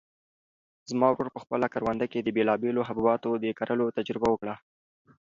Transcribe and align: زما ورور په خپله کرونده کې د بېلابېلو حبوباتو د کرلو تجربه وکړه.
زما 0.89 1.07
ورور 1.11 1.27
په 1.35 1.39
خپله 1.43 1.67
کرونده 1.73 2.05
کې 2.11 2.19
د 2.21 2.29
بېلابېلو 2.37 2.87
حبوباتو 2.87 3.29
د 3.43 3.45
کرلو 3.59 3.85
تجربه 3.97 4.27
وکړه. 4.31 4.55